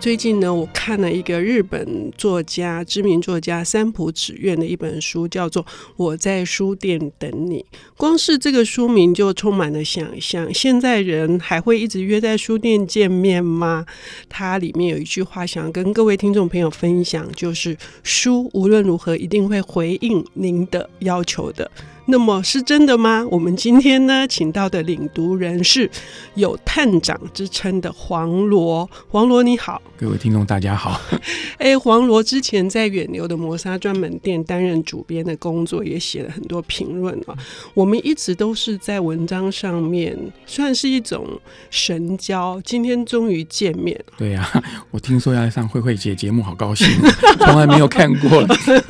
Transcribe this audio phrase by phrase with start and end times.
[0.00, 5.62] 最近呢，我看了一个日本作家、知名作家三浦紫苑的一本书，叫做
[5.96, 7.58] 《我在书店等你》。
[7.98, 10.52] 光是这个书名就充满了想象。
[10.54, 13.84] 现在人还会一直约在书店见面吗？
[14.30, 21.70] 它里面有一句话想跟各位听众朋友分享，就是书无论如何一定会回应您的要求的。
[22.10, 23.24] 那么是真的吗？
[23.30, 25.88] 我们今天呢，请到的领读人是
[26.34, 28.88] 有探长之称的黄罗。
[29.08, 31.00] 黄罗你好，各位听众大家好。
[31.58, 37.38] 哎，黄罗之前在远流的磨砂专门店担任主编的工作，也写了很多评论啊。
[37.74, 41.24] 我们一直都是在文章上面算是一种
[41.70, 44.14] 神交，今天终于见面了。
[44.18, 46.88] 对呀、啊， 我听说要上慧慧姐节目，好高兴，
[47.38, 48.44] 从来没有看过。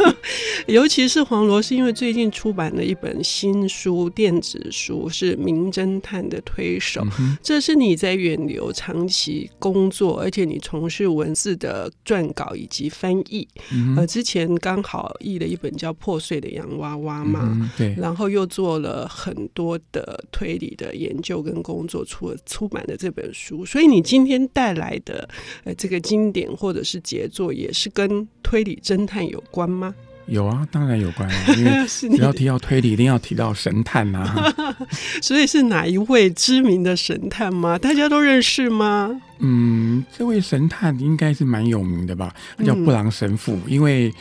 [0.67, 13.49] 尤其是黄罗，是因为最近出版了一本新书，电子书是《名侦探的推手》，嗯，这是你在远流长期工作，而且你从事文字的撰稿以及翻译。
[13.73, 23.65] 嗯、呃，之前刚好译了一本叫《破碎的洋娃娃》嘛，嗯，对，然后又做了很多的推理的研究跟工作，出了出版的这本书。
[23.65, 25.29] 所以你今天带来的
[25.65, 29.95] 呃这个经典或者是杰作，也是跟推理侦探有关吗？
[30.31, 34.55] 有啊，当然有关啊， 因为只要提到推理，一定要提到神探呐、啊。
[35.21, 37.77] 所以是哪一位知名的神探吗？
[37.77, 39.21] 大家都认识吗？
[39.41, 42.33] 嗯，这位神探应该是蛮有名的吧？
[42.57, 44.13] 他叫布朗神父，嗯、因为。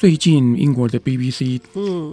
[0.00, 1.60] 最近英国的 BBC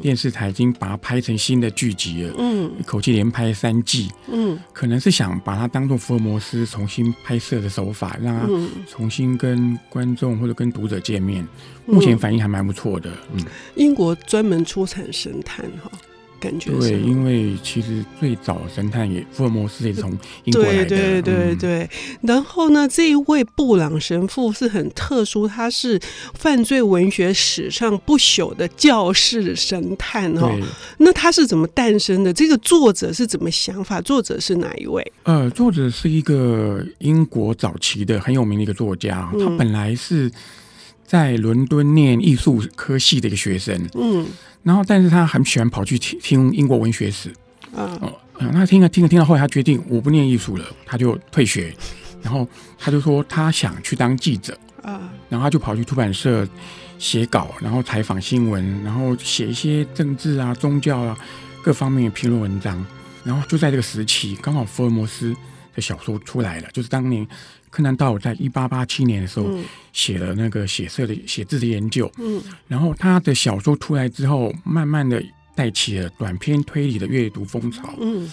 [0.01, 8.45] 电视台已经把它拍成新的剧集了，嗯，一口气连拍三季，嗯，可能是想把它当做福尔摩斯重新拍摄的手法，让它
[8.89, 11.47] 重新跟观众或者跟读者见面。
[11.85, 13.41] 目前反应还蛮不错的，嗯。
[13.75, 15.89] 英国专门出产神探哈。
[16.39, 20.11] 感觉对，因为其实最早神探也福尔摩斯也是从
[20.45, 21.89] 英国来的，对对对对、嗯。
[22.23, 25.99] 然后呢，这一位布朗神父是很特殊，他是
[26.33, 30.57] 犯罪文学史上不朽的教室神探哦。
[30.97, 32.33] 那他是怎么诞生的？
[32.33, 33.99] 这个作者是怎么想法？
[34.01, 35.11] 作者是哪一位？
[35.23, 40.31] 呃，作者是一个英国早期的很有名的一个作家，嗯、他本来是
[41.07, 44.27] 在伦敦念艺术科系的一个学生，嗯。
[44.63, 47.29] 然后，但是他很喜欢跑去听听英国文学史，
[47.73, 47.97] 啊，
[48.39, 51.73] 嗯，那听了听了听到后来，他决定我不念艺术了，他就退学。
[52.21, 52.45] 然后
[52.77, 56.45] 他就说他想去当记者，啊，然后他就跑去出版社
[56.99, 61.17] 写稿，然后采访新闻，然后写一些政治啊、宗教啊
[61.63, 62.85] 各方面的评论文章。
[63.23, 65.33] 然后就在这个时期，刚好福尔摩斯
[65.77, 67.25] 的小说出来了，就是当年。
[67.69, 69.45] 柯南道尔在一八八七年的时候
[69.91, 75.21] 写了那个写色的写字的研究，嗯，然后他的小说出来之后，慢慢的
[75.53, 78.31] 带起了短篇推理的阅读风潮，嗯，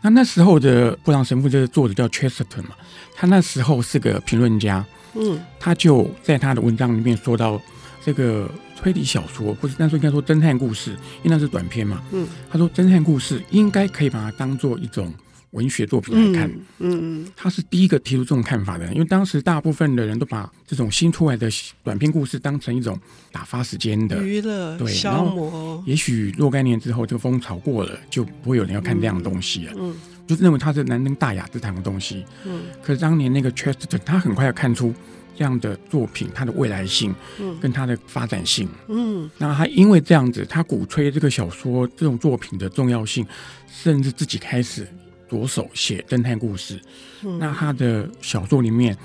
[0.00, 2.70] 那那时候的布朗神父这个作者叫 Chesterton 嘛，
[3.14, 4.82] 他那时候是个评论家，
[5.14, 7.60] 嗯，他就在他的文章里面说到
[8.02, 8.48] 这个
[8.80, 10.92] 推理小说，或者那时候应该说侦探故事，
[11.22, 15.12] 因为那是短篇嘛，嗯，他说侦探故事应该可以把它当做一种。
[15.56, 21.48] 文学作品来看，嗯嗯，他是第一个提出这种看法的人，因为当时大部分的人都把这种新出来的
[21.82, 23.00] 短篇故事当成一种
[23.32, 25.82] 打发时间的娱乐，对，消磨。
[25.86, 29.96] 也许若干年之后，这个风潮过了，就不会有人要看这样的东西了，嗯，嗯，
[30.26, 32.64] 就是认为他是难登大雅之堂的东西，嗯。
[32.82, 34.92] 可是当年那个 Chesterton，他很快要看出
[35.34, 39.30] 这样的作品它的未来性，嗯，跟它的发展性，嗯。
[39.38, 43.26] 那他因为这样子，他鼓吹这个小说这种作品的重要性，
[43.68, 44.86] 甚至自己开始。
[45.28, 46.80] 着手写侦探故事，
[47.22, 48.96] 嗯，那他的小说里面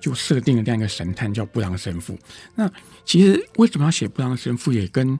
[0.00, 2.18] 就设定了这样一个神探，叫布朗神父。
[2.54, 2.70] 那
[3.04, 5.18] 其实为什么要写布朗神父，也跟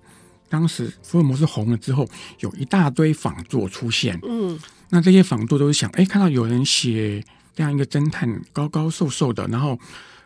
[0.48, 2.08] 当时福尔摩斯红了之后，
[2.40, 4.18] 有一大堆仿作出现。
[4.26, 4.58] 嗯，
[4.90, 7.24] 那这些仿作都是想，哎，看到有人写
[7.54, 9.78] 这样一个侦探，高高瘦瘦的，然后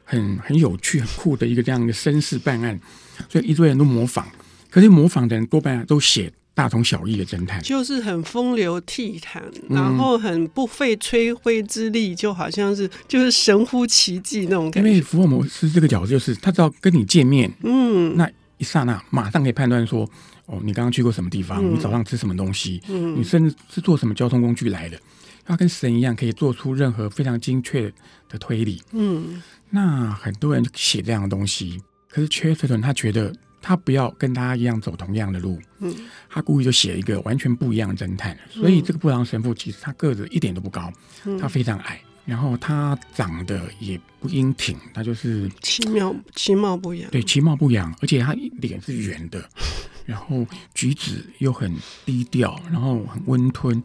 [0.05, 2.81] 很很有趣、很酷的一个这样一个绅士办案，
[3.29, 4.27] 所以一堆人都模仿。
[4.71, 6.33] 可是模仿的人多半都写。
[6.55, 14.89] 大同小异的侦探，就是很风流倜傥，嗯，然后很不费吹灰之力，就好像是就是神乎其技那种感觉。
[14.89, 20.09] 因为福尔摩斯这个角色，就是他只要跟你见面，嗯，那一刹那马上可以判断说，
[20.47, 24.97] 哦，你刚刚去过什么地方，嗯，你早上吃什么东西，嗯，你甚至是坐什么交通工具来的，
[25.45, 27.93] 他跟神一样，可以做出任何非常精确
[28.29, 28.81] 的推理。
[28.93, 33.35] 嗯，那很多人写这样的东西，可是切特顿他觉得。
[33.67, 35.95] 他不要跟大家一样走同样的路，嗯，
[36.29, 40.93] 他故意就写一个完全不一样的侦探，所以这个布朗神父其实他个子一点都不高，
[41.41, 49.49] 他非常矮，然后他长得也不英挺，他就是其貌其貌不扬，对，其貌不扬，而且他脸是圆的，
[50.05, 51.75] 然后举止又很
[52.05, 53.83] 低调，然后很温吞，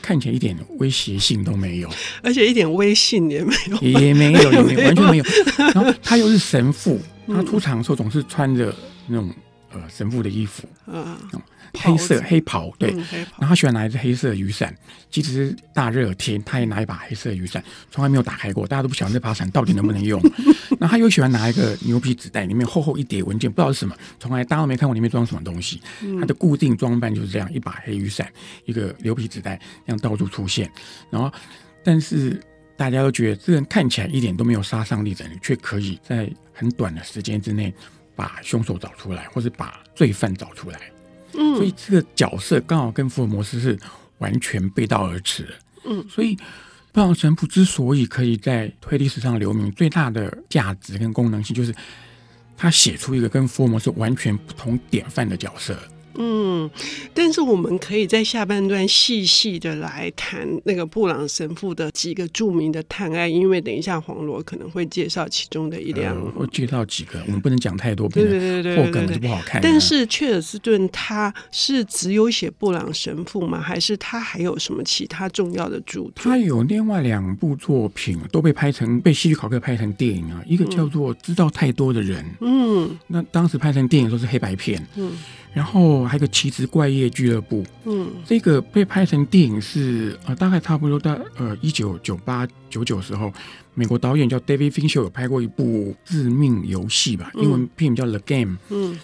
[0.00, 1.90] 看起来一点威胁性都没有，
[2.22, 5.24] 而且一点威信也没有，也没有，也没有， 完全没有。
[5.56, 8.74] 然后他又是神父，他出场的时候总是穿着
[9.06, 9.30] 那种
[9.72, 11.18] 呃神父的衣服啊。
[11.32, 11.42] 嗯
[11.80, 14.74] 黑色黑袍，对，嗯、然后他喜欢拿一只黑色雨伞，
[15.10, 18.66] 即使是大热天，他也拿一把黑色雨伞，从来没有打开过。
[18.66, 20.18] 大家都不晓得那把伞到底能不能用。
[20.80, 25.78] 然后他又喜欢拿一个牛皮纸袋，里面厚厚一叠文件，不知道是什么，从来大家都没看过里面装什么东西。
[26.18, 28.26] 他的固定装扮就是这样：一把黑雨伞，
[28.64, 30.70] 一个牛皮纸袋，这样到处出现。
[31.10, 31.30] 然后，
[31.84, 32.42] 但是
[32.78, 37.74] 大家都觉得这个人看起来一点都没有杀伤力的人，却可以在很短的时间之内
[38.18, 40.80] 把凶手找出来，或是把罪犯找出来。
[41.34, 43.78] 嗯，所以这个角色刚好跟福尔摩斯是
[44.18, 45.54] 完全背道而驰。
[45.84, 46.36] 嗯，所以
[46.90, 51.72] 布朗神父之所以可以在推理史上留名，最大的价值跟功能性就是
[52.56, 55.78] 他写出一个跟福尔摩斯完全不同典范的角色。
[56.20, 56.68] 嗯，
[57.14, 69.60] 但是我们可以在下半段细细的来谈那个布朗神父的几个著名的探案，因为等一下黄罗可能会介绍其中的一两，呃，我介绍几个，我们不能讲太多，对对对对，破梗就不好看。
[69.62, 73.60] 但是切尔斯顿他是只有写布朗神父吗？
[73.60, 76.12] 还是他还有什么其他重要的著作？
[76.16, 85.12] 他有另外两部作品都被拍成被戏剧考克拍成电影啊，一个叫做《知道太多的人》，嗯，那当时拍成电影都是黑白片，嗯。
[85.52, 93.32] 然后还有个《奇职怪业俱乐部》，嗯，这个被拍成电影是呃，大概差不多在呃一九九八九九时候，
[93.74, 98.98] 美国导演叫 David Fincher 有拍过一部《致命游戏》吧，英文片名叫《The Game》，嗯，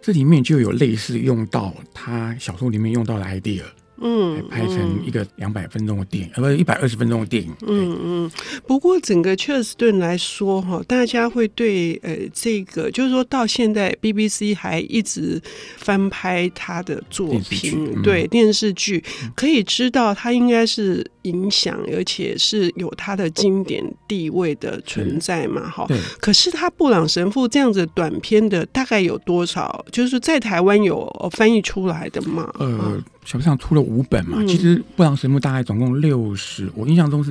[0.00, 3.62] 这里面就有类似用到他小说里面用到的 idea。
[4.00, 7.52] 嗯，拍成一个两百分钟的电影，呃，不是一百二十分钟的电影。
[7.66, 8.30] 嗯嗯。
[8.66, 15.40] 不过整个切尔斯顿来说，哈，大家会对呃这个，就是说到现在，BBC 还一直
[15.76, 19.02] 翻拍他的作品，嗯、对电视剧，
[19.34, 25.84] 可以知道他应该是影响，而且是有他的经典地位的存在嘛，哈。
[25.88, 25.98] 对。
[26.20, 29.84] 可是他布朗神父这样子短片的，大概有多少？
[29.90, 32.52] 就是在台湾有翻译出来的嘛？
[32.58, 33.02] 呃。
[33.28, 37.30] 小说上出了五本嘛，其实布朗神木大概总共六十，我印象中是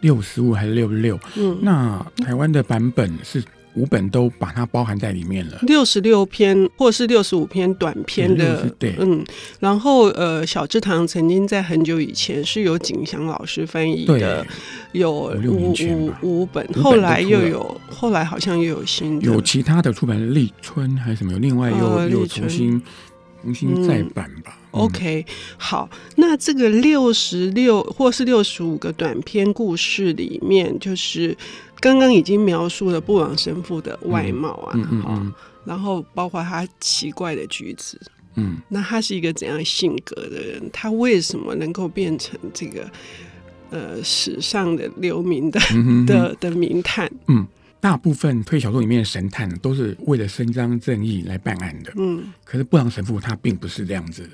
[0.00, 1.18] 六十五还是六十六？
[1.36, 3.42] 嗯，那台湾的版本是
[3.72, 9.24] 五本都把它包含在里面了，六十六篇或是六十五篇短篇的，对，嗯，
[9.60, 14.46] 然后呃，小志堂曾经在很久以前是由景祥老师翻译的，
[14.92, 22.82] 有五五五本，后来又有后来好像又有新的，有其他的出版，立春还是什么，有另外又又重新
[23.42, 24.58] 重新再版吧。
[24.72, 25.24] OK，
[25.56, 31.36] 好，那这个六十六或是六十五个短篇故事里面，就是
[31.80, 35.34] 刚刚已经描述了布朗神父的外貌啊，嗯嗯嗯，
[35.64, 37.98] 然后包括他奇怪的举止，
[38.36, 40.70] 嗯，那他是一个怎样性格的人？
[40.72, 42.88] 他为什么能够变成这个
[43.70, 45.60] 呃史上的留名的
[46.06, 47.10] 的的名探？
[47.26, 47.46] 嗯。
[47.80, 51.92] 大部分推理小说里面的神探都是为了伸张正义来办案的。
[51.96, 54.30] 嗯，可是布朗神父他并不是这样子的。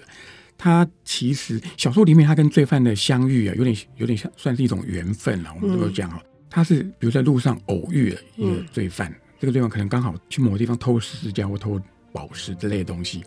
[0.58, 5.54] 他其实小说里面他跟罪犯的相遇啊，有点有点像算是一种缘分了。
[5.60, 13.22] 我们都讲哈，他是比如在路上偶遇了一个罪犯，这个罪犯可能刚好去某个地方偷十字架或偷宝石之类的东西，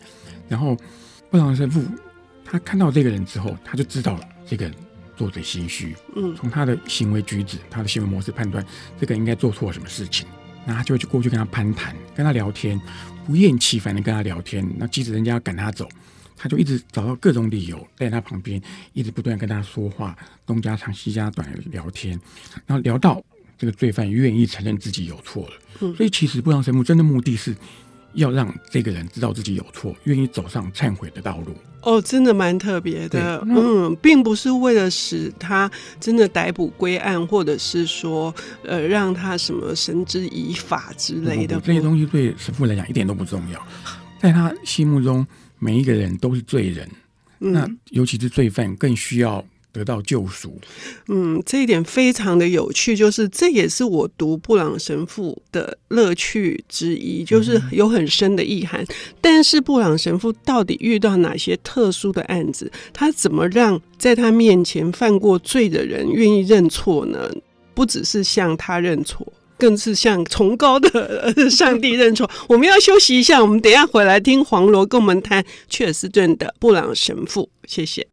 [0.48, 0.76] 然后
[1.30, 1.82] 布朗神父
[2.44, 4.74] 他看到这个人之后，他就知道了这个人。
[5.20, 8.64] 做贼心虚，嗯，从他的行为举止、他的行为模式判断，
[8.98, 10.26] 这个应该做错了什么事情，
[10.64, 12.80] 那他就会去过去跟他攀谈，跟他聊天，
[13.26, 14.66] 不厌其烦的跟他聊天。
[14.78, 15.86] 那即使人家要赶他走，
[16.34, 18.58] 他就一直找到各种理由在他旁边，
[18.94, 22.18] 一直不断跟他说话，东家长西家短聊天，
[22.64, 23.22] 然后聊到
[23.58, 25.52] 这个罪犯愿意承认自己有错了。
[25.80, 27.54] 嗯，所以其实布朗神父真的目的是。
[28.14, 31.54] 要让这个人知道自己有错，愿意走上忏悔的道路。
[31.82, 33.42] 哦，真的蛮特别的。
[33.48, 41.58] 嗯，并不是为了使他真的逮捕归案，或者是说，呃，让他什么绳之以法之类的。
[41.60, 43.66] 这些东西对神父来讲一点都不重要，
[44.20, 45.26] 在他心目中，
[45.58, 46.86] 每一个人都是罪人。
[47.38, 49.42] 嗯，那尤其是罪犯，更需要。
[49.72, 50.58] 得到救赎，
[51.08, 58.84] 嗯，这一点非常的有趣，就是这也是我读布朗神父的乐趣之一，就是有很深的意涵。
[59.20, 62.70] 但是布朗神父到底遇到哪些特殊的案子？
[62.92, 67.30] 他怎么让在他面前犯过罪的人愿意认错呢？
[67.72, 72.28] 不只是向他认错，更是向崇高的上帝认错。
[72.48, 77.48] 我们要休息一下，我们等一下回来听黄罗跟我们谈切尔斯顿的布朗神父。
[77.66, 78.06] 谢谢。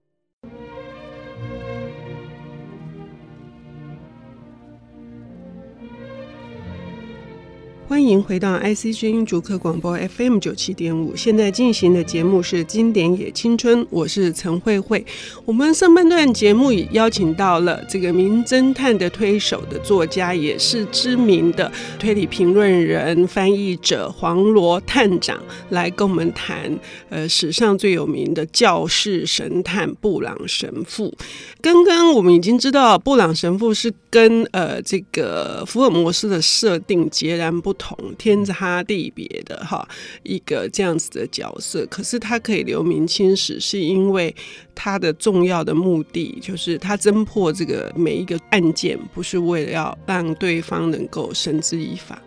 [7.88, 15.03] 欢迎回到 IC 之音竹科广播 FM 九七点五，现在进行的节目是《经典也青春》，我是陈慧慧。
[15.46, 26.77] 我们上半段节目已邀请到了这个名侦探的推手的作家，也是知名的推理评论人、翻译者黄罗探长来跟我们谈，
[27.08, 31.15] 呃，史上最有名的教室神探布朗神父。
[31.62, 37.98] 刚刚我们已经知道，布朗神父是跟呃这个福尔摩斯的设定截然不同。
[38.17, 39.88] 天差地别的哈
[40.24, 44.36] 一个这样子的角色，可是他可以留名青史，是因为
[44.74, 52.22] 他的重要的目的就是他侦破这个每一个案件，不是为了要让对方能够绳之以法。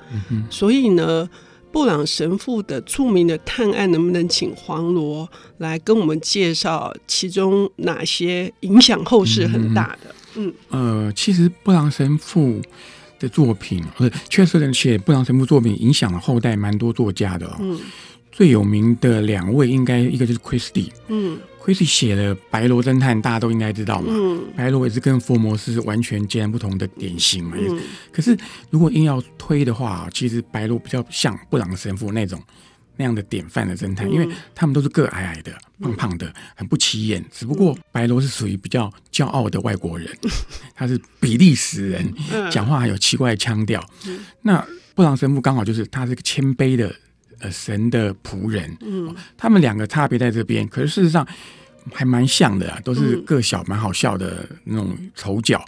[0.49, 1.29] 所以呢，
[1.73, 5.29] 布朗神父的著名的探案，能不能请黄罗
[5.59, 10.15] 来跟我们介绍其中哪些影响后世很大的？
[10.37, 12.61] 嗯，呃，其实布朗神父。
[13.21, 17.57] 的作品，呃，确实写布朗神父作品影响了后代蛮多作家的哦。
[17.61, 17.79] 嗯，
[18.33, 24.09] 最有名的两位应该一个就是 Christie，嗯，Christie 写了《白罗侦探》，大家都应该知道嘛。
[24.11, 27.57] 嗯，白罗也是跟福摩斯完全截然不同的典型嘛。
[27.57, 27.79] 嗯，
[28.11, 28.37] 可是
[28.71, 32.43] 如果硬要推的话，其实白罗比较像布朗神父那种。
[33.01, 37.25] 那样的典范的侦探，因为他们都是个矮矮的、胖胖的，很不起眼。
[37.33, 40.07] 只不过白罗是属于比较骄傲的外国人，
[40.77, 42.15] 他是比利时人，
[42.51, 43.83] 讲话还有奇怪的腔调。
[44.43, 44.63] 那
[44.95, 46.95] 布朗神父刚好就是他是个谦卑的
[47.39, 48.77] 呃神的仆人。
[48.83, 51.27] 嗯，他们两个差别在这边，可是事实上
[51.95, 55.65] 还蛮像的啊，都是个小蛮好笑的那种丑角。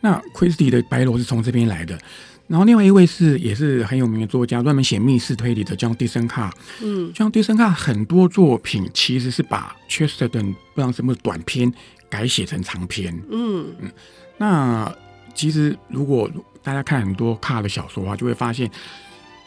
[0.00, 1.98] 那 Christie 的白罗是从这边来的。
[2.48, 6.50] 然后另外一位是也是很有名的作家，专门写密室推理的，叫 John Dixon Carr。
[6.80, 11.70] 嗯，John Dixon Carr 很多作品其实是把 Chesterton 布朗神父的短篇
[12.08, 13.14] 改写成长篇。
[13.30, 13.90] 嗯嗯，
[14.38, 14.90] 那
[15.34, 16.30] 其实如果
[16.62, 18.70] 大家看很多 Carr 的小说的话，就会发现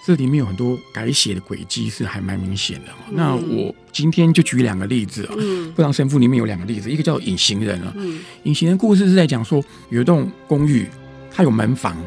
[0.05, 2.91] 这里面有很多改写的轨迹是还蛮明显的。
[3.10, 5.34] 嗯、那我今天就举两个例子啊。
[5.39, 7.91] 嗯，布朗神父里面有两个例子，一个叫隐形人啊。
[7.96, 10.88] 嗯，隐形人故事是在讲说有一栋公寓，
[11.31, 11.98] 它有门房。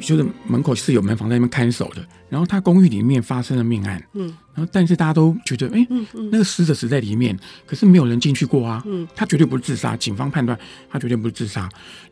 [0.00, 10.58] 就是门口是有门房在那边看守的，然后他公寓里面发生了命案，嗯，然后但是大家都觉得，哎、欸，嗯嗯，那个死者死在里面，可是没有人进去过啊，嗯，他绝对不是自杀，警方判断
[10.90, 11.62] 他绝对不是自杀，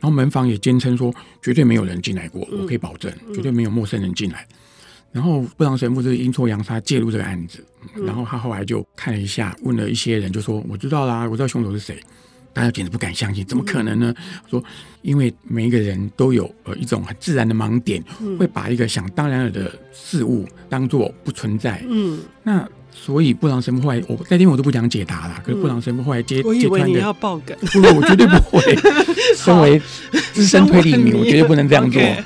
[0.00, 4.46] 然后门房也坚称说绝对没有人进来过，我可以保证，绝对没有陌生人进来。
[5.12, 7.64] 然后布朗神父是阴错阳差介入这个案子，
[8.04, 11.98] 然后他后来就看了一下，问了一些人，就说我知道啦，我知道凶手是谁。
[12.56, 14.14] 大家简直不敢相信，怎么可能呢？
[14.48, 14.64] 说，
[15.02, 18.02] 因为每一个人都有呃一种很自然的盲点，
[18.38, 21.84] 会把一个想当然了的事物当做不存在。
[21.86, 25.38] 嗯，那所以布朗神父后来，我那天我都不想解答了。
[25.44, 28.62] 可是布朗神父后来接，我以为你要爆梗，不，我绝对不会。
[29.36, 29.78] 身为
[30.32, 32.00] 资深推理迷，我绝对不能这样做。
[32.00, 32.24] 对，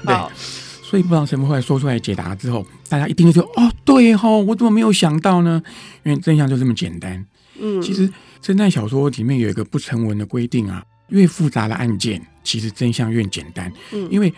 [0.80, 5.60] 所以布朗神父后来说出来解答之后，大家一定就说：“哦，对哦，我怎么没有想到呢？”
[6.06, 7.26] 因为真相就这么简单。
[7.58, 8.08] 嗯，其实。
[8.42, 13.72] 侦探小说里面有一个不成文的规定啊，越复杂的案件，其实真相越简单。
[13.92, 14.28] 嗯，因为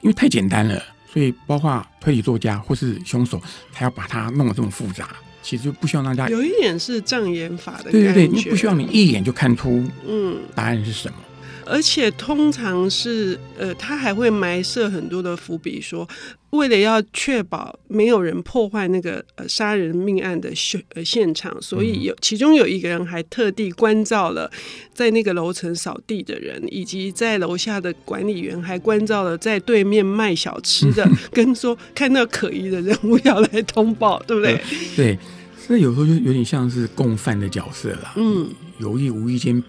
[0.00, 3.40] 因为太简单了，所以包括推理作家或是凶手，
[3.72, 5.08] 他要把它弄得这么复杂，
[5.42, 7.90] 其实就不希望大家有一点是障眼法的。
[7.90, 11.14] 对对对，你不希望你一眼就看出嗯答案是什么。
[11.18, 11.24] 嗯
[11.68, 16.08] 而且通常是，呃，他还会埋设很多的伏笔，说
[16.50, 24.50] 为了要确保没有人破坏那个呃杀人命案的现呃现场，所以有其中有一个人还特地关照了
[24.94, 34.58] 在那个楼层扫地的人，以及在楼下的管理员还关照了在对面卖小吃的， 跟说看到可疑的人物要来通报，对不对？
[34.96, 35.18] 对，
[35.58, 38.48] 所以有时候就有点像是共犯的角色了，嗯，
[38.78, 39.62] 有意无意间。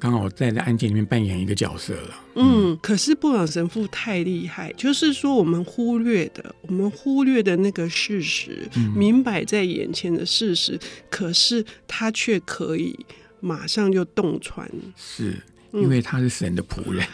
[0.00, 2.24] 刚好在这案件里面扮演一个角色了。
[2.34, 10.78] 嗯，可是布朗神父太厉害，就是说我们忽略的，我们忽略的那个事实，嗯、明摆在眼前的事实，
[11.10, 12.98] 可是他却可以
[13.40, 14.68] 马上就洞穿。
[14.96, 15.36] 是。
[15.72, 17.06] 因为他是神的仆人，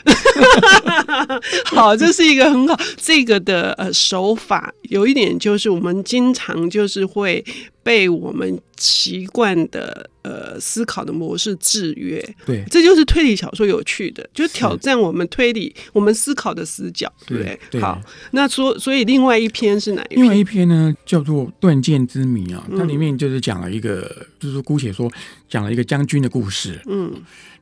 [1.66, 4.72] 好，这是一个很好这个的呃手法。
[4.84, 7.44] 有一点就是，我们经常就是会
[7.86, 12.20] 被我们习惯的呃思考的模式制约。
[12.44, 17.60] 对，这就是推理小说有趣的，就挑战我们推理我们思考的死角，对不对？
[17.70, 17.80] 对。
[17.80, 18.02] 好，
[18.32, 20.22] 那所所以另外一篇是哪一篇？
[20.22, 25.08] 另外一篇呢，叫做《断剑之谜》啊，它里面就是讲了一个，就是姑且说
[25.48, 26.80] 讲了一个将军的故事。
[26.86, 27.12] 嗯。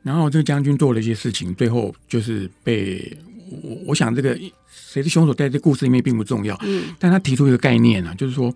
[0.02, 3.14] 然后这个将军做了一些事情，最后就是被
[3.62, 4.35] 我我想这个
[4.71, 6.59] 谁是凶手，在这故事里面并不重要。
[6.62, 8.54] 嗯，但他提出一个概念啊，就是说，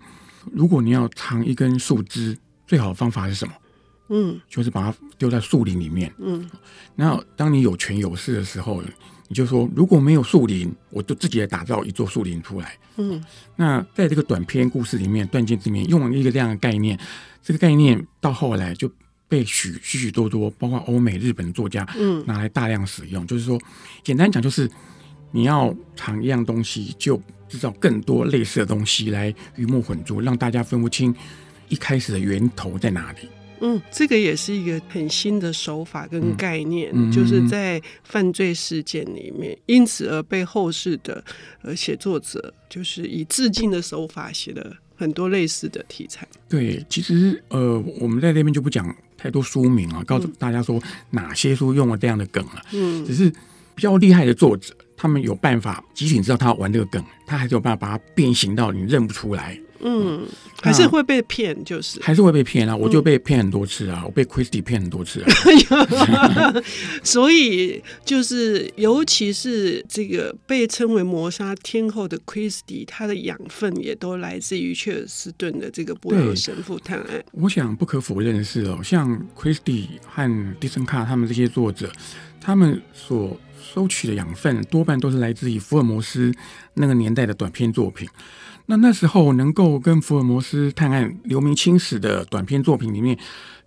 [0.53, 2.37] 如果你要藏一根树枝，
[2.67, 3.55] 最好的方法是什么？
[4.11, 6.49] 嗯，就是把它丢在树林里面，嗯，
[6.95, 8.83] 那当你有权有势的时候，
[9.29, 13.23] 你就说如果没有树林，我就自己来打造一座树林出来，嗯，
[13.55, 16.99] 那在这个短篇故事里面，断剑之名用了一个这样的概念，
[17.43, 18.91] 这个概念到后来就
[19.29, 23.61] 被许许许多多，包括欧美、日本作家，嗯，拿来大量使用，就是说，
[24.03, 24.71] 简单讲就是
[25.33, 31.15] 你要藏一样东西，就制造更多类似的东西来鱼目混珠，让大家分不清
[31.69, 33.29] 一开始的源头在哪里。
[33.61, 41.25] 嗯，这个也是一个很新的手法跟概念，嗯、就是在犯罪事件里面，嗯、因此而被后世的
[41.63, 46.25] 呃写作者就是以致敬的手法写了很多类似的题材。
[46.49, 52.63] 对，其实呃，我们在那边就不讲太多书名啊，告诉大家说哪些书用了这样的梗了。
[52.73, 53.29] 嗯，只是
[53.75, 59.59] 比较厉害的作者，他们有办法，即使你知道他玩这个梗，他还是有办法把它变形到你认不出来。
[59.81, 60.27] 嗯，
[60.61, 62.75] 还是会被骗，就是还是会被骗啊！
[62.75, 65.31] 我就被骗很多次啊，嗯、我被 Christie 骗很多次啊。
[67.05, 77.25] 所以就是，尤其是这个被称为磨砂天后的 Christie，他的养分也都来自于切尔斯顿的这个波尔神父探案。
[77.31, 81.89] 我想不可否认的是哦，像 Christie 和迪森卡他们这些作者，
[82.41, 86.33] 他们所收取的养分多半都是来自于福尔摩斯
[86.75, 88.09] 那个年代的短篇作品。
[88.67, 93.19] 那那时候能够跟福尔摩斯探案留名青史的短篇作品里面，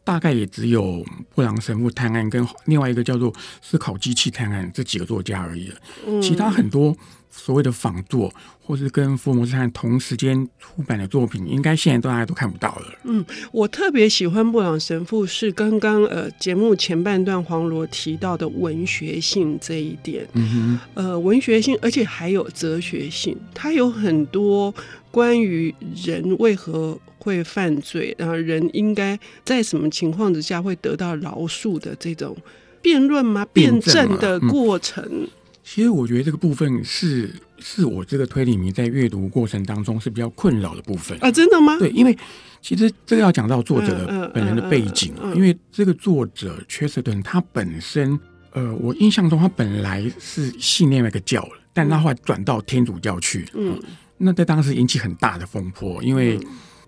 [0.04, 0.84] 大概也只有
[1.34, 6.22] 《布朗神父探案》跟另外一个叫做《思考机器探案》这几个作家而已了。
[6.22, 6.96] 其他很多
[7.32, 12.86] 所谓的仿作，或是跟福尔摩斯探同时间出版的作品，应该现在大家都看不到了。
[13.06, 20.28] 嗯，我特别喜欢布朗神父是刚刚呃节目前半段黄罗提到的文学性这一点。
[20.34, 24.74] 嗯哼，呃，文学性，而且还有哲学性，它有很多
[25.10, 32.36] 关于人为何会犯罪，然后人应该在什么情况之下会得到饶恕的这种
[32.82, 33.46] 辩论吗？
[33.54, 35.04] 辩证的过程。
[35.08, 35.28] 嗯
[35.64, 41.78] 其实我觉得这个部分是是我这个推理迷在阅读过程当中是比较困扰的部分啊，真的吗？
[41.78, 42.18] 对，因为
[42.62, 48.20] 其实这个要讲到作者的本人的背景，因为这个作者切斯顿他本身，
[48.52, 53.80] 呃，我印象中他本来是信另外一个教，但他后来转到天主教去，嗯，
[54.18, 56.40] 那在当时引起很大的风波，因为。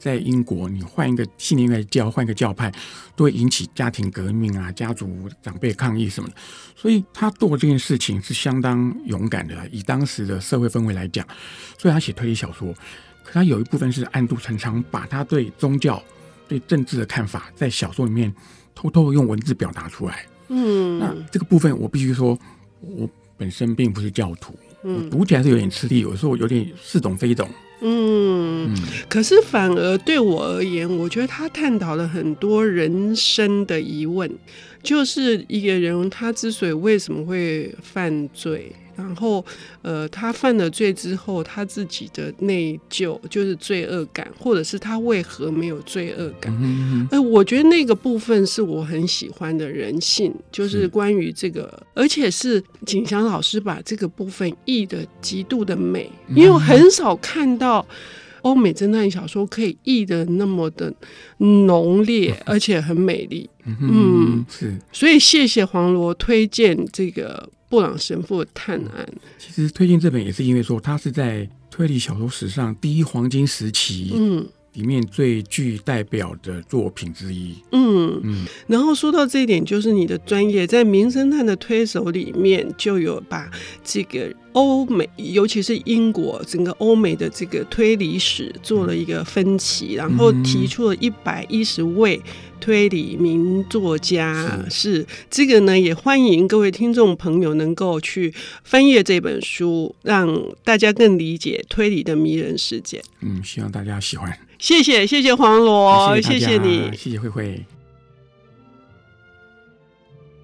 [0.04, 2.70] 在英国，你换一个信念来教，换一个教派，
[3.16, 6.36] 都会引起家庭革命啊，家族长辈抗议什么的。
[6.76, 11.26] 所以他做这件事情是相当勇敢的，以当时的社会氛围来讲。
[11.78, 12.74] 所以他写推理小说，
[13.24, 16.04] 可他有一部分是暗度陈仓，把他对宗教、
[16.50, 18.34] 对政治的看法，在小说里面
[18.76, 20.26] 偷偷用文字表达出来。
[20.50, 22.38] 嗯，那这个部分我必须说，
[22.82, 27.50] 我本身并不是教徒，我读起来是有点吃力，有时候有点似懂非懂。
[27.86, 28.74] 嗯，
[29.10, 34.32] 可是反而对我而言，我觉得他探讨了很多人生的疑问，
[34.84, 38.72] 就是一个人他之所以为什么会犯罪。
[38.96, 39.44] 然后，
[39.82, 46.56] 呃，他犯了罪之后，他自己的内疚就是罪恶感，或者是他为何没有罪恶感？
[46.62, 57.84] 嗯、呃，我觉得那个部分是我很喜欢的人性，就是关于这个，而且是景祥老师把这个部分译的极度的美，因为我很少看到
[58.44, 60.94] 欧美侦探小说可以译的那么的
[61.40, 63.50] 浓烈，而且很美丽。
[63.66, 67.50] 嗯，嗯是，所以谢谢黄罗推荐这个。
[67.74, 78.46] 布朗神父的探案，其实推荐这本也是因为说，它是在推理小说史上第一黄金时期，嗯，里面最具代表的作品之一，嗯嗯。
[78.68, 83.50] 然后说到这一点，就是你的专业在名侦探的推手里面就有把
[83.84, 92.22] 这个欧美，尤其是英国整个欧美的这个推理史做了一个分期，然后提出了一百一十位。
[92.60, 98.34] 推理名作家是，是这个呢，也欢迎各位听众朋友能够去
[98.64, 103.04] 翻阅这本书，让大家更理解推理的迷人世界。
[103.20, 104.32] 嗯，希望大家喜欢。
[104.64, 107.62] 谢谢，谢谢黄罗，谢谢，你，谢谢慧慧。